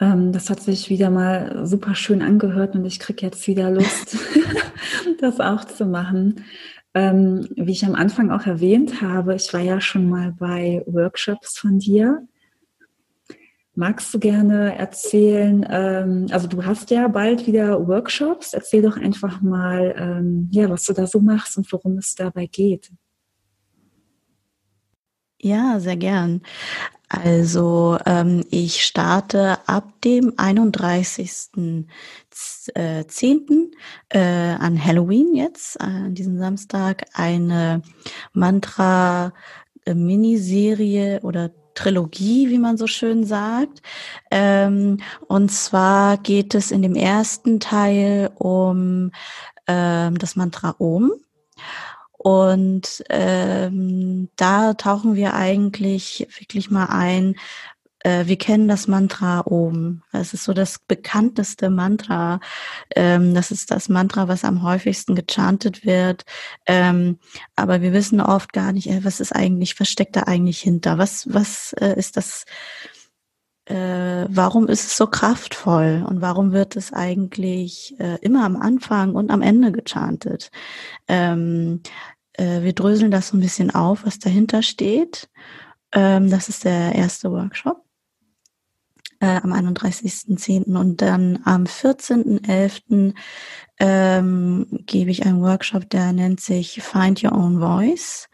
[0.00, 4.16] ähm, das hat sich wieder mal super schön angehört und ich kriege jetzt wieder Lust,
[5.20, 6.44] das auch zu machen.
[6.94, 11.58] Ähm, wie ich am Anfang auch erwähnt habe, ich war ja schon mal bei Workshops
[11.58, 12.26] von dir.
[13.76, 19.42] Magst du gerne erzählen, ähm, also du hast ja bald wieder Workshops, erzähl doch einfach
[19.42, 22.92] mal, ähm, ja, was du da so machst und worum es dabei geht.
[25.40, 26.42] Ja, sehr gern.
[27.08, 31.86] Also ähm, ich starte ab dem 31.10.
[32.74, 33.04] Äh,
[34.08, 37.82] äh, an Halloween jetzt, äh, an diesem Samstag, eine
[38.32, 43.82] Mantra-Miniserie oder Trilogie, wie man so schön sagt.
[44.30, 49.10] Ähm, und zwar geht es in dem ersten Teil um
[49.66, 51.12] ähm, das Mantra Om.
[52.16, 57.36] Und ähm, da tauchen wir eigentlich wirklich mal ein.
[58.04, 60.02] Äh, wir kennen das Mantra oben.
[60.12, 62.38] Es ist so das bekannteste Mantra.
[62.94, 66.24] Ähm, das ist das Mantra, was am häufigsten gechantet wird.
[66.66, 67.18] Ähm,
[67.56, 70.98] aber wir wissen oft gar nicht, äh, was ist eigentlich, was steckt da eigentlich hinter?
[70.98, 72.44] Was, was äh, ist das?
[73.66, 79.14] äh, warum ist es so kraftvoll und warum wird es eigentlich äh, immer am Anfang
[79.14, 80.50] und am Ende gechantet?
[81.08, 81.80] Ähm,
[82.34, 85.30] äh, wir dröseln das so ein bisschen auf, was dahinter steht.
[85.92, 87.83] Ähm, das ist der erste Workshop
[89.20, 90.76] äh, am 31.10.
[90.76, 93.14] und dann am 14.11.
[93.80, 98.28] Ähm, gebe ich einen Workshop, der nennt sich Find Your Own Voice.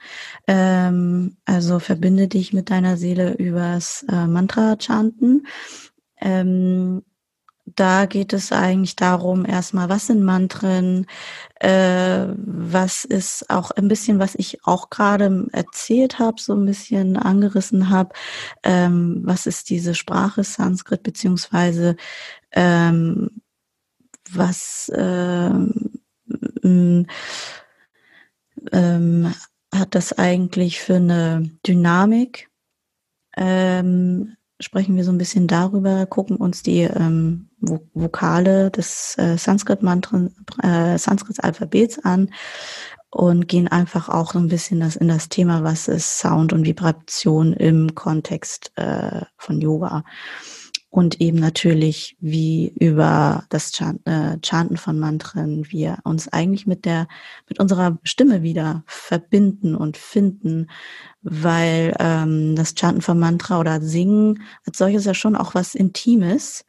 [0.46, 5.46] Ähm, also verbinde dich mit deiner Seele übers äh, Mantra-Chanten.
[6.20, 7.02] Ähm,
[7.76, 11.06] da geht es eigentlich darum, erstmal, was sind Mantren,
[11.56, 17.16] äh, was ist auch ein bisschen, was ich auch gerade erzählt habe, so ein bisschen
[17.16, 18.14] angerissen habe,
[18.62, 21.96] ähm, was ist diese Sprache Sanskrit, beziehungsweise
[22.52, 23.30] ähm,
[24.30, 26.00] was ähm,
[28.72, 29.34] ähm,
[29.74, 32.50] hat das eigentlich für eine Dynamik?
[33.36, 40.98] Ähm, sprechen wir so ein bisschen darüber, gucken uns die ähm, Vokale des äh, äh,
[40.98, 42.30] Sanskrit-Alphabets an
[43.10, 46.64] und gehen einfach auch so ein bisschen das, in das Thema, was ist Sound und
[46.64, 50.04] Vibration im Kontext äh, von Yoga
[50.90, 57.06] und eben natürlich wie über das äh, Chanten von Mantren wir uns eigentlich mit der
[57.48, 60.68] mit unserer Stimme wieder verbinden und finden,
[61.22, 66.64] weil ähm, das Chanten von Mantra oder Singen als solches ja schon auch was Intimes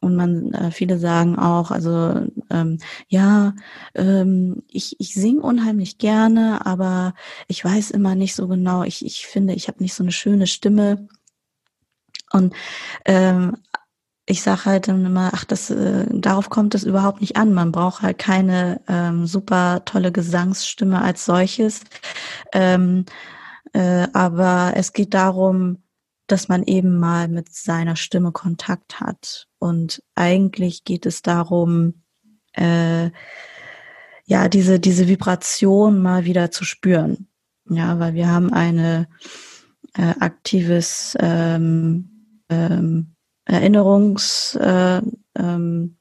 [0.00, 3.54] und man äh, viele sagen auch, also ähm, ja,
[3.94, 7.14] ähm, ich ich singe unheimlich gerne, aber
[7.48, 8.84] ich weiß immer nicht so genau.
[8.84, 11.08] Ich ich finde, ich habe nicht so eine schöne Stimme
[12.32, 12.54] und
[13.04, 13.56] ähm,
[14.30, 17.54] ich sage halt immer, ach, das, äh, darauf kommt es überhaupt nicht an.
[17.54, 21.80] Man braucht halt keine ähm, super tolle Gesangsstimme als solches.
[22.52, 23.06] Ähm,
[23.72, 25.82] äh, aber es geht darum,
[26.26, 29.48] dass man eben mal mit seiner Stimme Kontakt hat.
[29.58, 32.02] Und eigentlich geht es darum,
[32.52, 33.10] äh,
[34.26, 37.28] ja, diese, diese Vibration mal wieder zu spüren.
[37.70, 39.08] Ja, weil wir haben eine
[39.94, 42.17] äh, aktives ähm,
[42.48, 45.00] ähm, Erinnerungs, äh,
[45.36, 45.96] ähm,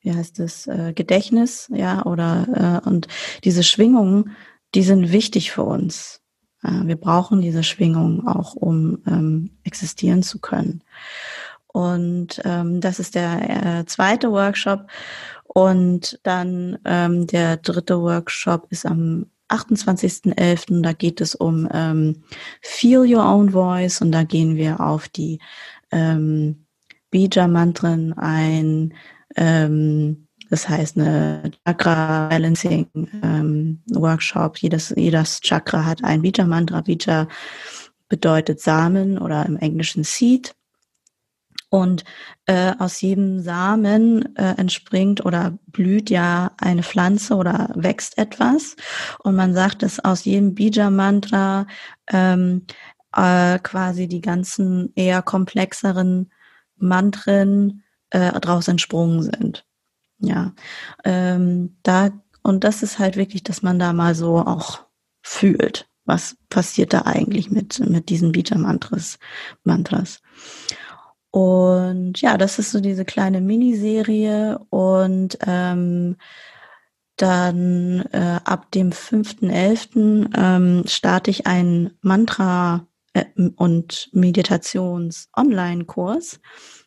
[0.00, 3.08] wie heißt das, äh, Gedächtnis, ja, oder äh, und
[3.42, 4.36] diese Schwingungen,
[4.74, 6.20] die sind wichtig für uns.
[6.62, 10.82] Äh, wir brauchen diese Schwingungen auch, um ähm, existieren zu können.
[11.66, 14.86] Und ähm, das ist der äh, zweite Workshop.
[15.44, 20.82] Und dann ähm, der dritte Workshop ist am 28.11.
[20.82, 22.22] Da geht es um ähm,
[22.62, 25.38] Feel Your Own Voice und da gehen wir auf die
[25.90, 26.66] ähm,
[27.10, 28.94] Bija-Mantren ein,
[29.36, 32.88] ähm, das heißt eine Chakra Balancing
[33.22, 34.58] ähm, Workshop.
[34.58, 36.82] Jedes, jedes Chakra hat ein Bija-Mantra.
[36.82, 37.28] Bija
[38.08, 40.54] bedeutet Samen oder im Englischen Seed.
[41.68, 42.04] Und
[42.46, 48.76] äh, aus jedem Samen äh, entspringt oder blüht ja eine Pflanze oder wächst etwas.
[49.24, 51.66] Und man sagt, dass aus jedem Bija-Mantra
[52.12, 52.66] ähm,
[53.16, 56.30] äh, quasi die ganzen eher komplexeren
[56.76, 59.66] Mantren äh, draus entsprungen sind.
[60.18, 60.52] Ja,
[61.04, 62.10] ähm, da
[62.42, 64.84] und das ist halt wirklich, dass man da mal so auch
[65.22, 69.18] fühlt, was passiert da eigentlich mit mit diesen Beta-Mantras.
[69.64, 70.20] Mantras.
[71.30, 76.16] Und ja, das ist so diese kleine Miniserie und ähm,
[77.16, 80.30] dann äh, ab dem 5.11.
[80.36, 82.86] Ähm, starte ich ein Mantra
[83.56, 86.40] und Meditations-Online-Kurs.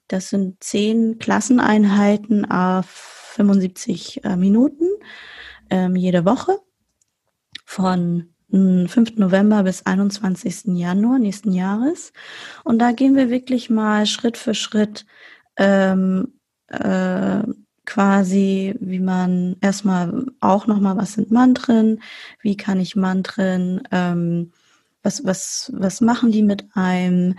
[0.08, 4.88] Das sind zehn Klasseneinheiten auf 75 äh, Minuten
[5.70, 6.58] ähm, jede Woche
[7.66, 9.18] von 5.
[9.18, 10.76] November bis 21.
[10.76, 12.14] Januar nächsten Jahres.
[12.64, 15.06] Und da gehen wir wirklich mal Schritt für Schritt
[15.56, 16.34] ähm,
[16.68, 17.44] äh,
[17.86, 22.02] quasi, wie man erstmal auch nochmal, was sind Mantren,
[22.42, 24.52] wie kann ich Mantren ähm,
[25.10, 27.34] was, was, was machen die mit einem?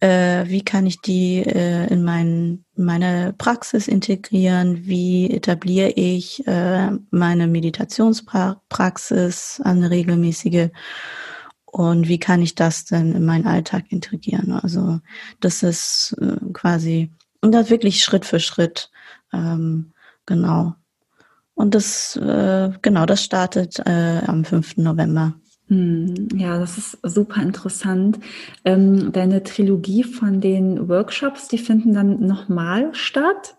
[0.00, 4.84] Äh, wie kann ich die äh, in mein, meine Praxis integrieren?
[4.86, 10.70] Wie etabliere ich äh, meine Meditationspraxis, eine regelmäßige?
[11.64, 14.52] Und wie kann ich das denn in meinen Alltag integrieren?
[14.52, 14.98] Also
[15.40, 18.90] das ist äh, quasi, und das wirklich Schritt für Schritt,
[19.32, 19.92] ähm,
[20.26, 20.74] genau.
[21.54, 24.78] Und das, äh, genau, das startet äh, am 5.
[24.78, 25.34] November.
[25.72, 28.20] Hm, ja, das ist super interessant.
[28.62, 33.56] Ähm, deine Trilogie von den Workshops, die finden dann nochmal statt?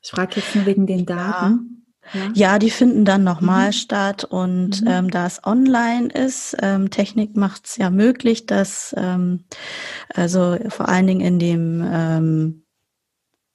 [0.00, 1.84] Ich frage jetzt nur wegen den Daten.
[2.14, 3.72] Ja, ja die finden dann nochmal mhm.
[3.72, 4.88] statt und mhm.
[4.88, 9.44] ähm, da es online ist, ähm, Technik macht es ja möglich, dass ähm,
[10.14, 12.64] also vor allen Dingen in dem ähm,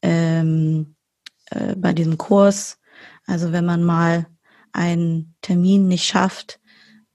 [0.03, 0.95] ähm,
[1.49, 2.79] äh, bei diesem Kurs,
[3.25, 4.27] also wenn man mal
[4.73, 6.59] einen Termin nicht schafft,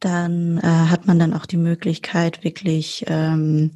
[0.01, 3.73] dann äh, hat man dann auch die Möglichkeit, wirklich ähm,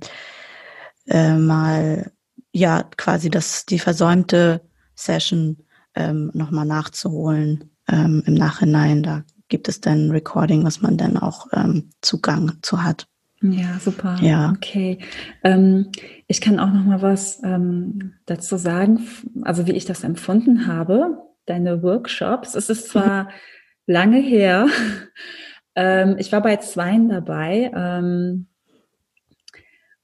[1.08, 2.12] äh, mal
[2.52, 4.60] ja quasi das die versäumte
[4.94, 5.58] Session
[5.94, 9.02] ähm, nochmal nachzuholen ähm, im Nachhinein.
[9.02, 13.06] Da gibt es dann Recording, was man dann auch ähm, Zugang zu hat.
[13.42, 14.16] Ja, super.
[14.20, 14.52] Ja.
[14.56, 14.98] Okay.
[15.42, 15.90] Ähm,
[16.28, 19.00] ich kann auch noch mal was ähm, dazu sagen,
[19.42, 22.54] also wie ich das empfunden habe, deine Workshops.
[22.54, 23.28] Es ist zwar
[23.86, 24.68] lange her,
[25.74, 27.70] ähm, ich war bei zweien dabei.
[27.74, 28.46] Ähm,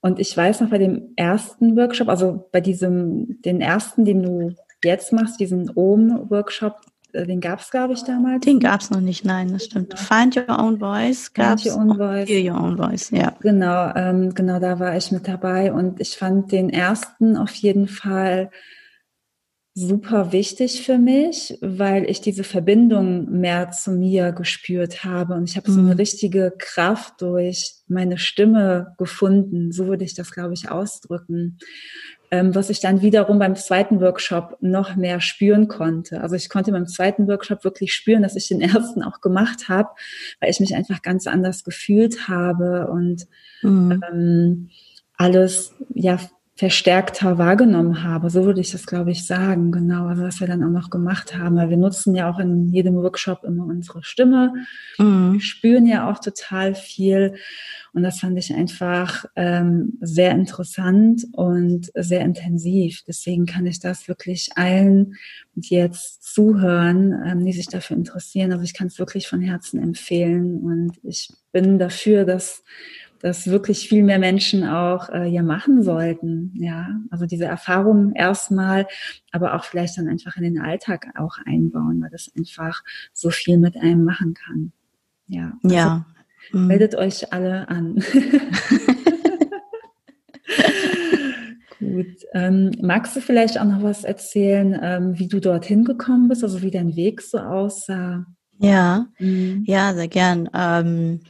[0.01, 4.55] und ich weiß noch bei dem ersten Workshop, also bei diesem, den ersten, den du
[4.85, 6.77] jetzt machst, diesen OM-Workshop,
[7.13, 8.45] äh, den gab es, glaube ich, damals.
[8.45, 9.91] Den gab es noch nicht, nein, das stimmt.
[9.91, 10.03] Genau.
[10.03, 11.67] Find Your Own Voice gab es.
[11.67, 12.31] Your Own Voice.
[12.31, 13.35] Your Own Voice, ja.
[13.41, 17.89] Genau, ähm, genau, da war ich mit dabei und ich fand den ersten auf jeden
[17.89, 18.51] Fall
[19.79, 25.57] super wichtig für mich, weil ich diese Verbindung mehr zu mir gespürt habe und ich
[25.57, 25.75] habe mhm.
[25.75, 25.97] so eine mhm.
[25.97, 29.71] richtige Kraft durch meine Stimme gefunden.
[29.71, 31.59] So würde ich das, glaube ich, ausdrücken.
[32.31, 36.21] Ähm, was ich dann wiederum beim zweiten Workshop noch mehr spüren konnte.
[36.21, 39.88] Also ich konnte beim zweiten Workshop wirklich spüren, dass ich den ersten auch gemacht habe,
[40.41, 43.27] weil ich mich einfach ganz anders gefühlt habe und
[43.62, 44.03] mhm.
[44.12, 44.69] ähm,
[45.17, 46.19] alles ja
[46.59, 48.31] verstärkter wahrgenommen habe.
[48.31, 49.71] So würde ich das, glaube ich, sagen.
[49.71, 51.55] Genau, also was wir dann auch noch gemacht haben.
[51.55, 54.53] Weil wir nutzen ja auch in jedem Workshop immer unsere Stimme.
[54.99, 55.35] Mhm.
[55.35, 57.37] Wir spüren ja auch total viel.
[57.92, 63.03] Und das fand ich einfach ähm, sehr interessant und sehr intensiv.
[63.07, 65.14] Deswegen kann ich das wirklich allen,
[65.55, 69.81] die jetzt zuhören, ähm, die sich dafür interessieren, also ich kann es wirklich von Herzen
[69.81, 70.61] empfehlen.
[70.61, 72.64] Und ich bin dafür, dass
[73.21, 76.53] das wirklich viel mehr Menschen auch äh, ja machen sollten.
[76.55, 78.87] Ja, also diese Erfahrung erstmal,
[79.33, 83.59] aber auch vielleicht dann einfach in den Alltag auch einbauen, weil das einfach so viel
[83.59, 84.73] mit einem machen kann.
[85.27, 85.53] Ja.
[85.63, 86.07] Also ja.
[86.53, 86.99] Meldet mhm.
[87.01, 88.03] euch alle an.
[91.79, 92.27] Gut.
[92.33, 96.61] Ähm, magst du vielleicht auch noch was erzählen, ähm, wie du dorthin gekommen bist, also
[96.63, 98.27] wie dein Weg so aussah?
[98.59, 99.63] Ja, mhm.
[99.67, 100.49] ja, sehr gern.
[100.53, 101.21] Ähm,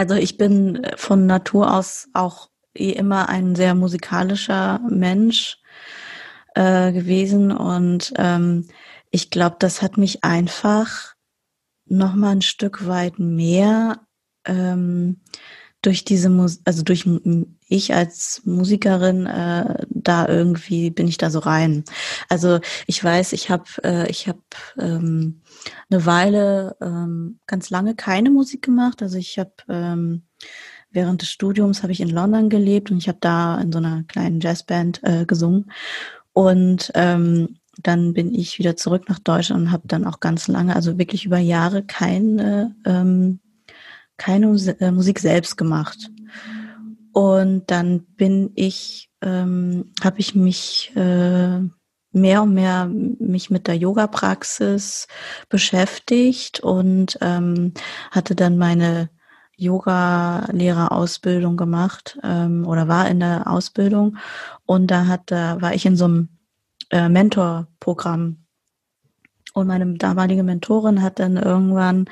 [0.00, 5.58] also ich bin von Natur aus auch eh immer ein sehr musikalischer Mensch
[6.54, 7.52] äh, gewesen.
[7.52, 8.66] Und ähm,
[9.10, 11.16] ich glaube, das hat mich einfach
[11.84, 14.00] noch mal ein Stück weit mehr
[14.46, 15.20] ähm,
[15.82, 17.04] durch diese Mus also durch
[17.70, 21.84] ich als Musikerin äh, da irgendwie bin ich da so rein.
[22.28, 24.40] Also ich weiß, ich habe äh, ich habe
[24.78, 25.40] ähm,
[25.88, 29.02] eine Weile ähm, ganz lange keine Musik gemacht.
[29.02, 30.22] Also ich habe ähm,
[30.90, 34.02] während des Studiums habe ich in London gelebt und ich habe da in so einer
[34.02, 35.70] kleinen Jazzband äh, gesungen
[36.32, 40.74] und ähm, dann bin ich wieder zurück nach Deutschland und habe dann auch ganz lange,
[40.74, 43.40] also wirklich über Jahre keine ähm,
[44.16, 44.48] keine
[44.80, 46.10] äh, Musik selbst gemacht.
[47.12, 51.60] Und dann bin ich, ähm, habe ich mich äh,
[52.12, 55.06] mehr und mehr mich mit der Yoga-Praxis
[55.48, 57.72] beschäftigt und ähm,
[58.10, 59.10] hatte dann meine
[59.56, 64.16] Yoga-Lehrerausbildung gemacht ähm, oder war in der Ausbildung.
[64.66, 66.28] Und da hat da war ich in so einem
[66.90, 68.44] äh, Mentorprogramm.
[69.52, 72.08] Und meine damalige Mentorin hat dann irgendwann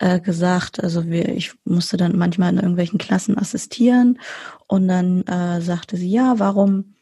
[0.00, 4.18] äh, gesagt, also wir, ich musste dann manchmal in irgendwelchen Klassen assistieren
[4.66, 6.94] und dann äh, sagte sie, ja, warum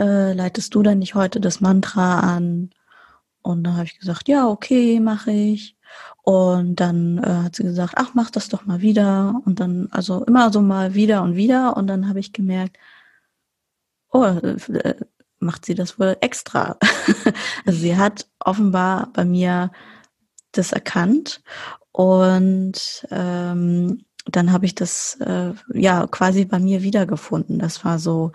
[0.00, 2.70] äh, leitest du denn nicht heute das Mantra an?
[3.42, 5.76] Und dann habe ich gesagt, ja, okay, mache ich.
[6.22, 9.40] Und dann äh, hat sie gesagt, ach, mach das doch mal wieder.
[9.44, 11.76] Und dann, also immer so mal wieder und wieder.
[11.76, 12.78] Und dann habe ich gemerkt,
[14.10, 14.94] oh, äh,
[15.38, 16.78] macht sie das wohl extra.
[17.66, 19.70] also sie hat offenbar bei mir
[20.52, 21.42] das erkannt
[21.98, 27.58] und ähm, dann habe ich das äh, ja quasi bei mir wiedergefunden.
[27.58, 28.30] Das war so,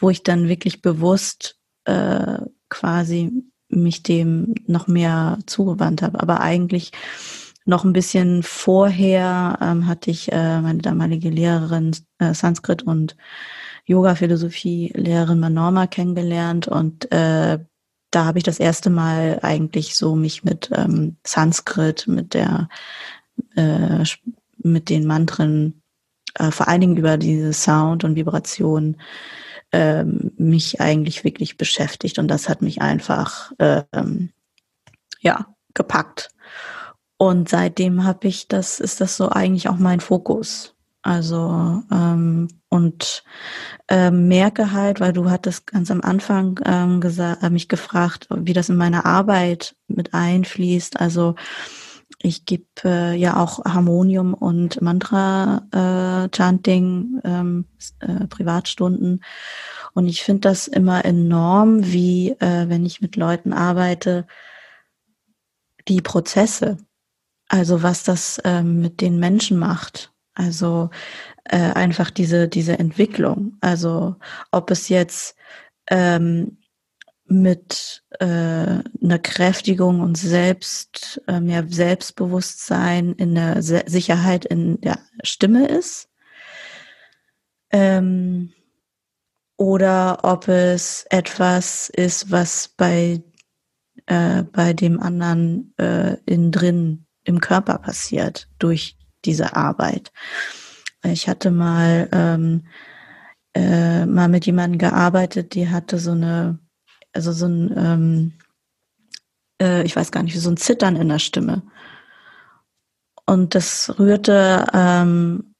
[0.00, 2.38] wo ich dann wirklich bewusst äh,
[2.68, 6.18] quasi mich dem noch mehr zugewandt habe.
[6.18, 6.90] Aber eigentlich
[7.64, 13.16] noch ein bisschen vorher ähm, hatte ich äh, meine damalige Lehrerin äh, Sanskrit und
[13.86, 17.60] Yoga-Philosophie-Lehrerin Manorma kennengelernt und äh,
[18.14, 22.68] da habe ich das erste Mal eigentlich so mich mit ähm, Sanskrit, mit der
[23.56, 24.04] äh,
[24.58, 25.82] mit den Mantren,
[26.34, 28.96] äh, vor allen Dingen über diese Sound und Vibration,
[29.72, 32.18] äh, mich eigentlich wirklich beschäftigt.
[32.18, 33.82] Und das hat mich einfach, äh,
[35.20, 36.30] ja, gepackt.
[37.16, 40.73] Und seitdem habe ich das, ist das so eigentlich auch mein Fokus.
[41.04, 43.22] Also ähm, und
[43.88, 48.54] ähm, merke halt, weil du hattest ganz am Anfang ähm, gesagt, äh, mich gefragt, wie
[48.54, 50.98] das in meine Arbeit mit einfließt.
[50.98, 51.34] Also
[52.22, 57.66] ich gebe äh, ja auch Harmonium und Mantra-Chanting, äh, ähm,
[58.00, 59.22] äh, Privatstunden.
[59.92, 64.26] Und ich finde das immer enorm, wie, äh, wenn ich mit Leuten arbeite,
[65.86, 66.78] die Prozesse,
[67.48, 70.13] also was das ähm, mit den Menschen macht.
[70.34, 70.90] Also
[71.44, 73.56] äh, einfach diese, diese Entwicklung.
[73.60, 74.16] Also
[74.50, 75.36] ob es jetzt
[75.88, 76.58] ähm,
[77.26, 84.98] mit äh, einer Kräftigung und Selbst, äh, mehr Selbstbewusstsein in der Se Sicherheit in der
[85.22, 86.08] Stimme ist.
[87.70, 88.52] Ähm,
[89.56, 93.22] oder ob es etwas ist, was bei,
[94.06, 100.12] äh, bei dem anderen äh, innen drin im Körper passiert durch diese Arbeit.
[101.02, 102.66] Ich hatte mal ähm,
[103.54, 106.58] äh, mal mit jemandem gearbeitet, die hatte so eine
[107.14, 108.32] also so ein, ähm,
[109.62, 111.62] äh, ich weiß gar nicht, so ein Zittern in der Stimme.
[113.24, 115.54] Und das rührte ähm,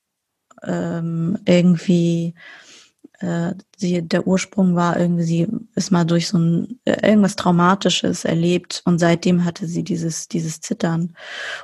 [0.62, 2.34] ähm, irgendwie,
[3.76, 8.82] sie, der Ursprung war irgendwie, sie ist mal durch so ein äh, irgendwas Traumatisches erlebt
[8.84, 11.16] und seitdem hatte sie dieses, dieses Zittern.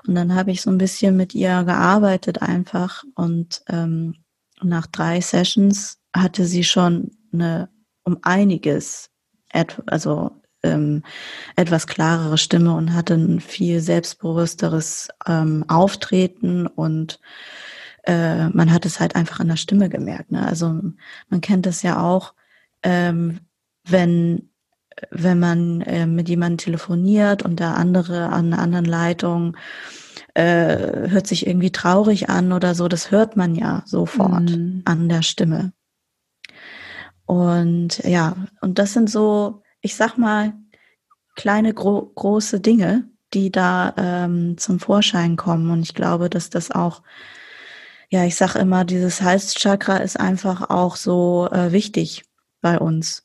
[0.06, 4.16] Und dann habe ich so ein bisschen mit ihr gearbeitet einfach und ähm,
[4.62, 7.68] nach drei Sessions hatte sie schon eine
[8.04, 9.10] um einiges
[9.86, 10.30] also
[10.62, 11.02] ähm,
[11.56, 17.20] etwas klarere Stimme und hatte ein viel selbstbewussteres ähm, Auftreten und
[18.04, 20.32] äh, man hat es halt einfach an der Stimme gemerkt.
[20.32, 20.46] Ne?
[20.46, 20.80] Also
[21.28, 22.34] man kennt es ja auch,
[22.82, 23.40] ähm,
[23.84, 24.50] wenn
[25.10, 29.56] wenn man äh, mit jemandem telefoniert und der andere an einer anderen Leitung
[30.34, 34.82] äh, hört sich irgendwie traurig an oder so, das hört man ja sofort mhm.
[34.84, 35.72] an der Stimme.
[37.24, 40.52] Und ja, und das sind so, ich sag mal,
[41.36, 45.70] kleine, gro große Dinge, die da ähm, zum Vorschein kommen.
[45.70, 47.02] Und ich glaube, dass das auch,
[48.10, 52.24] ja, ich sag immer, dieses Halschakra ist einfach auch so äh, wichtig
[52.60, 53.24] bei uns.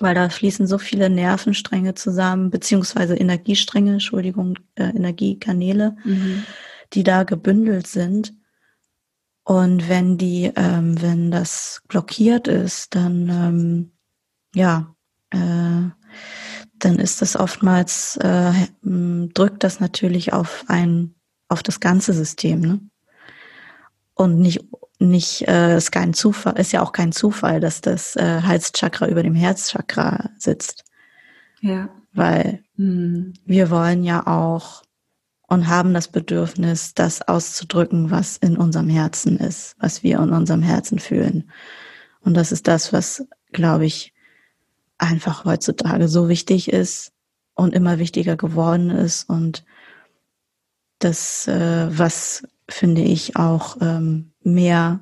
[0.00, 6.44] Weil da fließen so viele Nervenstränge zusammen, beziehungsweise Energiestränge, Entschuldigung, äh, Energiekanäle, mhm.
[6.94, 8.32] die da gebündelt sind.
[9.44, 13.92] Und wenn die, ähm, wenn das blockiert ist, dann ähm,
[14.54, 14.94] ja,
[15.30, 15.90] äh,
[16.78, 18.52] dann ist das oftmals äh,
[18.82, 21.14] drückt das natürlich auf ein
[21.48, 22.80] auf das ganze System, ne?
[24.18, 24.60] Und nicht
[24.98, 29.22] nicht äh, ist kein Zufall, ist ja auch kein Zufall, dass das äh, Halschakra über
[29.22, 30.84] dem Herzchakra sitzt.
[31.60, 31.88] Ja.
[32.12, 33.34] Weil mhm.
[33.44, 34.82] wir wollen ja auch
[35.46, 40.62] und haben das Bedürfnis, das auszudrücken, was in unserem Herzen ist, was wir in unserem
[40.62, 41.50] Herzen fühlen.
[42.20, 44.12] Und das ist das, was, glaube ich,
[44.98, 47.12] einfach heutzutage so wichtig ist
[47.54, 49.64] und immer wichtiger geworden ist und
[50.98, 55.00] das, äh, was finde ich auch ähm, mehr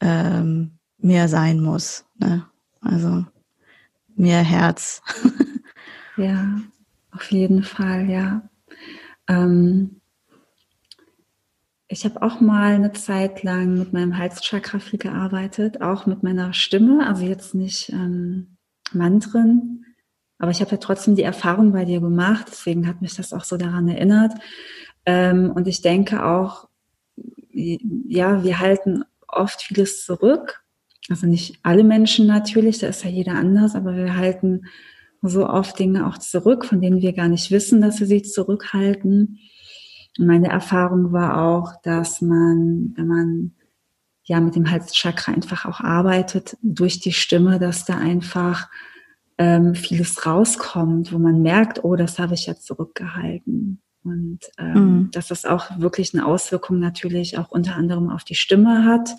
[0.00, 2.04] ähm, mehr sein muss.
[2.18, 2.46] Ne?
[2.80, 3.24] Also
[4.16, 5.02] mehr Herz.
[6.16, 6.60] ja,
[7.12, 8.42] auf jeden Fall, ja.
[9.28, 10.00] Ähm,
[11.88, 16.52] ich habe auch mal eine Zeit lang mit meinem Halschakra viel gearbeitet, auch mit meiner
[16.52, 18.56] Stimme, also jetzt nicht ähm,
[18.92, 19.84] Mantren,
[20.38, 23.44] aber ich habe ja trotzdem die Erfahrung bei dir gemacht, deswegen hat mich das auch
[23.44, 24.32] so daran erinnert.
[25.10, 26.68] Ähm, und ich denke auch,
[27.52, 30.62] ja, wir halten oft vieles zurück.
[31.08, 34.66] Also nicht alle Menschen natürlich, da ist ja jeder anders, aber wir halten
[35.20, 39.40] so oft Dinge auch zurück, von denen wir gar nicht wissen, dass wir sie zurückhalten.
[40.16, 43.52] Und meine Erfahrung war auch, dass man, wenn man
[44.22, 48.68] ja mit dem Halschakra einfach auch arbeitet, durch die Stimme, dass da einfach
[49.38, 53.82] ähm, vieles rauskommt, wo man merkt, oh, das habe ich ja zurückgehalten.
[54.02, 55.10] Und ähm, mhm.
[55.10, 59.10] dass das auch wirklich eine Auswirkung natürlich auch unter anderem auf die Stimme hat,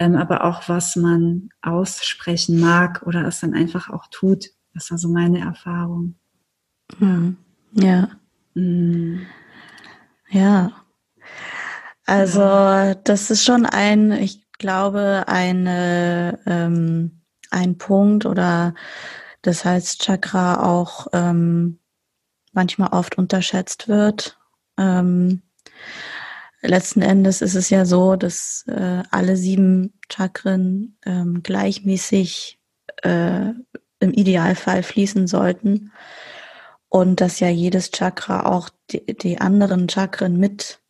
[0.00, 4.98] ähm, aber auch was man aussprechen mag oder es dann einfach auch tut, das war
[4.98, 6.16] so meine Erfahrung.
[6.98, 7.36] Hm.
[7.72, 8.08] Ja.
[8.54, 9.26] Mhm.
[10.30, 10.72] Ja.
[12.06, 18.74] Also das ist schon ein, ich glaube, eine, ähm, ein Punkt oder
[19.42, 21.79] das heißt Chakra auch ähm,
[22.52, 24.38] manchmal oft unterschätzt wird.
[24.78, 25.42] Ähm,
[26.62, 32.58] letzten Endes ist es ja so, dass äh, alle sieben Chakren ähm, gleichmäßig
[33.02, 33.50] äh,
[34.00, 35.92] im Idealfall fließen sollten.
[36.90, 40.80] und dass ja jedes Chakra auch die, die anderen Chakren mit,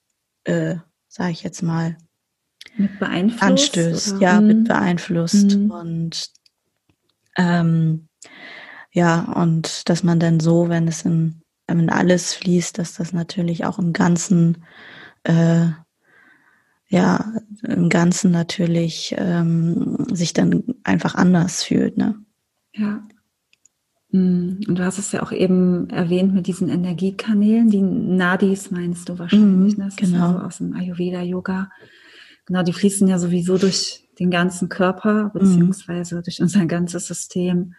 [0.45, 0.77] äh,
[1.09, 1.97] sage ich jetzt mal,
[2.77, 4.23] mit beeinflusst, anstößt, oder?
[4.23, 4.47] ja, mhm.
[4.47, 5.71] mit beeinflusst mhm.
[5.71, 6.31] und
[7.37, 8.09] ähm,
[8.93, 11.05] ja, und dass man dann so, wenn es
[11.71, 14.65] in, wenn alles fließt, dass das natürlich auch im Ganzen,
[15.25, 15.67] äh,
[16.89, 22.17] ja, im Ganzen natürlich ähm, sich dann einfach anders fühlt, ne?
[22.75, 23.03] Ja.
[24.11, 29.09] Mm, und du hast es ja auch eben erwähnt mit diesen Energiekanälen, die Nadis meinst
[29.09, 29.87] du wahrscheinlich, mhm, ne?
[29.87, 30.31] Das genau.
[30.31, 31.71] ist ja aus dem Ayurveda-Yoga.
[32.47, 35.39] Genau, die fließen ja sowieso durch den ganzen Körper, mhm.
[35.39, 36.23] beziehungsweise mhm.
[36.25, 37.75] durch unser ganzes System.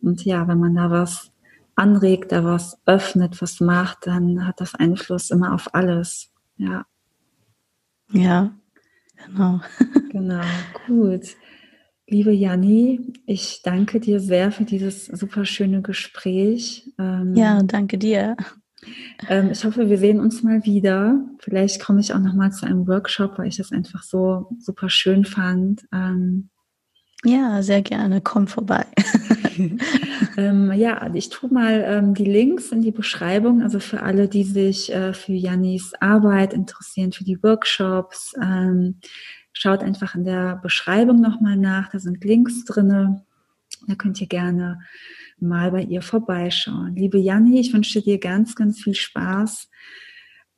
[0.00, 1.29] Und ja, wenn man da was
[1.80, 6.30] anregt, da was öffnet, was macht, dann hat das Einfluss immer auf alles.
[6.56, 6.86] Ja.
[8.12, 8.52] Ja,
[9.26, 9.60] genau.
[10.10, 10.44] genau,
[10.86, 11.36] gut.
[12.06, 16.90] Liebe Janni, ich danke dir sehr für dieses super schöne Gespräch.
[16.98, 18.36] Ähm, ja, danke dir.
[19.28, 21.24] Ähm, ich hoffe, wir sehen uns mal wieder.
[21.38, 24.90] Vielleicht komme ich auch noch mal zu einem Workshop, weil ich das einfach so super
[24.90, 25.86] schön fand.
[25.92, 26.50] Ähm,
[27.24, 28.20] ja, sehr gerne.
[28.20, 28.86] Komm vorbei.
[30.36, 33.62] ähm, ja, ich tue mal ähm, die Links in die Beschreibung.
[33.62, 38.34] Also für alle, die sich äh, für Jannis Arbeit interessieren, für die Workshops.
[38.40, 38.96] Ähm,
[39.52, 41.90] schaut einfach in der Beschreibung nochmal nach.
[41.90, 43.24] Da sind Links drinne.
[43.86, 44.80] Da könnt ihr gerne
[45.38, 46.94] mal bei ihr vorbeischauen.
[46.96, 49.68] Liebe Janni, ich wünsche dir ganz, ganz viel Spaß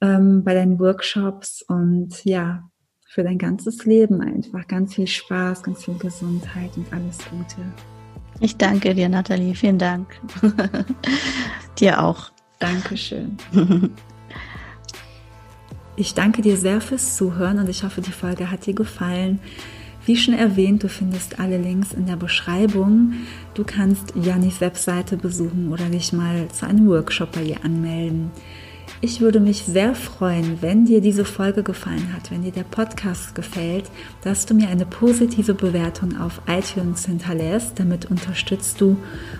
[0.00, 2.68] ähm, bei deinen Workshops und ja,
[3.06, 4.66] für dein ganzes Leben einfach.
[4.66, 7.62] Ganz viel Spaß, ganz viel Gesundheit und alles Gute.
[8.42, 9.54] Ich danke dir, Nathalie.
[9.54, 10.08] Vielen Dank.
[11.78, 12.30] dir auch.
[12.58, 13.38] Dankeschön.
[15.94, 19.40] Ich danke dir sehr fürs Zuhören und ich hoffe, die Folge hat dir gefallen.
[20.06, 23.12] Wie schon erwähnt, du findest alle Links in der Beschreibung.
[23.52, 28.30] Du kannst Jannis Webseite besuchen oder dich mal zu einem Workshop bei ihr anmelden.
[29.04, 33.34] Ich würde mich sehr freuen, wenn dir diese Folge gefallen hat, wenn dir der Podcast
[33.34, 33.90] gefällt,
[34.22, 37.80] dass du mir eine positive Bewertung auf iTunes hinterlässt.
[37.80, 38.96] Damit unterstützt du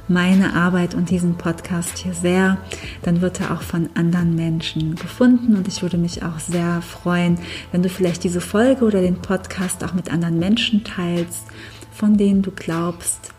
[0.08, 2.58] meine Arbeit und diesen Podcast hier sehr.
[3.02, 7.38] Dann wird er auch von anderen Menschen gefunden und ich würde mich auch sehr freuen,
[7.70, 11.44] wenn du vielleicht diese Folge oder den Podcast auch mit anderen Menschen teilst,
[11.92, 13.32] von denen du glaubst,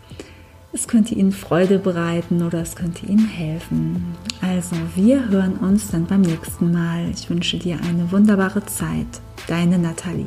[0.74, 4.16] es könnte Ihnen Freude bereiten oder es könnte Ihnen helfen.
[4.42, 7.08] Also, wir hören uns dann beim nächsten Mal.
[7.10, 9.06] Ich wünsche dir eine wunderbare Zeit.
[9.46, 10.26] Deine Nathalie.